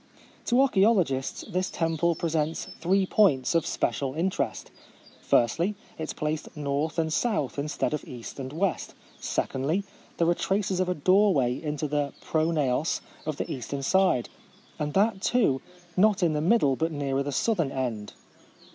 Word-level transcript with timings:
To 0.45 0.59
archaeologists 0.59 1.43
this 1.47 1.69
temple 1.69 2.15
pre 2.15 2.29
sents 2.31 2.65
three 2.79 3.05
points 3.05 3.53
of 3.53 3.67
special 3.67 4.13
inte 4.15 4.39
rest. 4.39 4.71
Firstly, 5.21 5.75
it 5.99 6.01
is 6.01 6.13
placed 6.13 6.57
north 6.57 6.97
and 6.97 7.13
south, 7.13 7.59
instead 7.59 7.93
of 7.93 8.03
east 8.05 8.39
and 8.39 8.51
west. 8.51 8.95
Secondly, 9.19 9.83
there 10.17 10.27
are 10.27 10.33
traces 10.33 10.79
of 10.79 10.89
a 10.89 10.95
door 10.95 11.35
way 11.35 11.53
into 11.53 11.87
the 11.87 12.13
pronaos 12.19 13.01
on 13.27 13.35
the 13.35 13.51
eastern 13.51 13.83
side; 13.83 14.27
and 14.79 14.95
that, 14.95 15.21
too, 15.21 15.61
not 15.95 16.23
in 16.23 16.33
the 16.33 16.41
mid 16.41 16.61
dle, 16.61 16.75
but 16.75 16.91
nearer 16.91 17.21
the 17.21 17.31
southern 17.31 17.71
end. 17.71 18.13